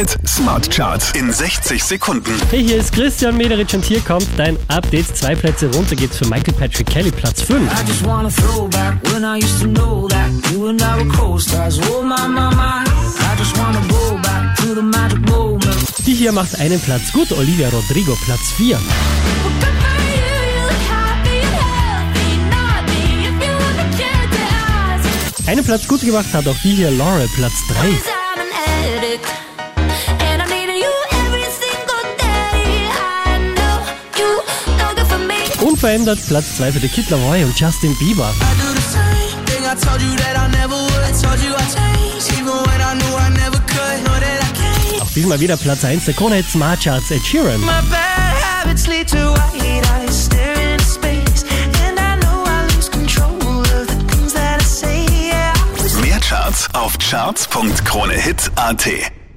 [0.00, 2.32] Hit Smart Charts in 60 Sekunden.
[2.48, 5.14] Hey, hier ist Christian Mederitsch und hier kommt dein Update.
[5.14, 7.60] Zwei Plätze runter geht's für Michael Patrick Kelly, Platz 5.
[7.60, 11.08] I just wanna throw back when I used to know that you and I were
[11.14, 11.78] co-stars.
[11.90, 12.82] Oh my, my, my.
[12.82, 16.06] I just wanna go back to the magic moment.
[16.06, 18.78] Die hier macht einen Platz gut, Olivia Rodrigo, Platz 4.
[25.46, 29.49] Einen Platz gut gemacht hat auch die hier Laurel, Platz 3.
[35.70, 38.34] Unverändert Platz 2 für The Kid Laroi und Justin Bieber.
[45.00, 47.60] Auch diesmal wieder Platz 1 der Krone Hit Smart Charts, Ed Sheeran.
[56.00, 59.19] Mehr Charts auf charts.kronehit.at.